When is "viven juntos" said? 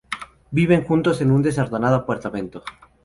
0.49-1.21